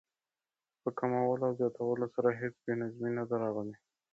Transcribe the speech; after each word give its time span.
په 0.81 0.89
کمولو 0.97 1.43
او 1.47 1.53
زیاتولو 1.59 2.05
سره 2.15 2.29
هېڅ 2.39 2.55
بې 2.63 2.73
نظمي 2.81 3.11
نه 3.17 3.23
ده 3.29 3.35
راغلې. 3.43 3.75